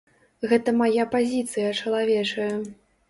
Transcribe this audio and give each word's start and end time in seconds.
Гэта 0.53 0.73
мая 0.79 1.05
пазіцыя 1.13 1.75
чалавечая. 1.85 2.53